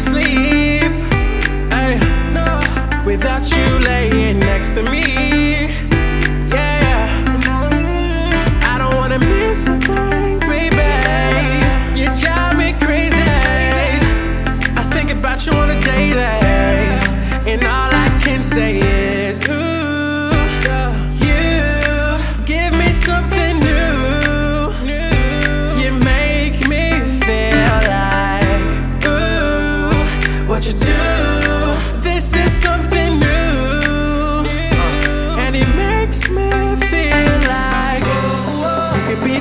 [0.00, 0.49] sleep.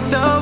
[0.08, 0.39] The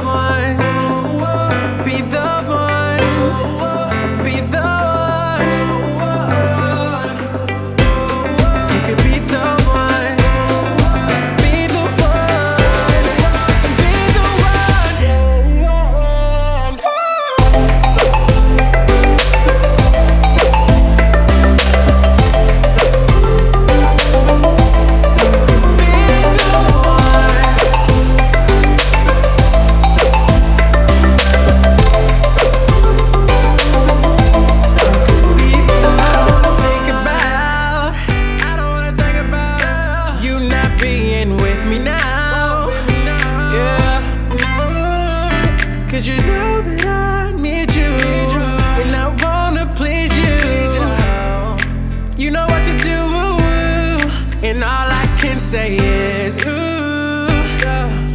[55.47, 57.25] say is ooh,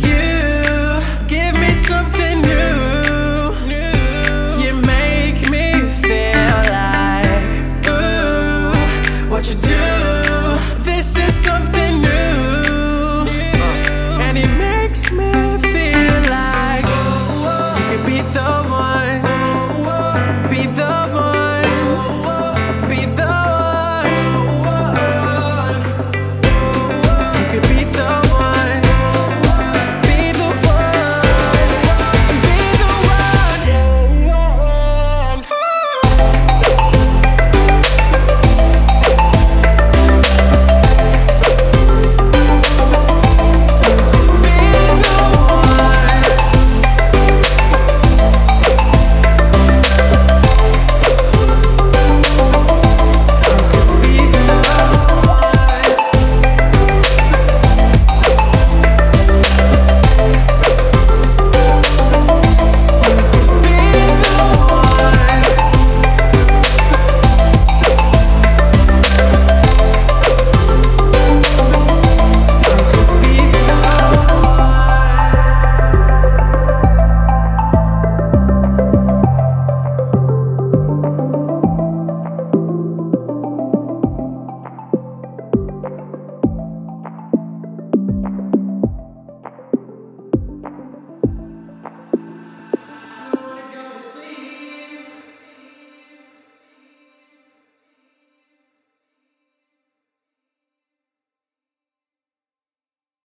[0.07, 0.23] you
[1.27, 3.55] give me something new.
[4.63, 5.73] You make me
[6.03, 9.83] feel like ooh, what you do.
[10.85, 13.25] This is something new,
[13.63, 15.33] uh, and it makes me
[15.73, 16.85] feel like
[17.79, 19.23] you could be the one,
[20.51, 21.12] be the.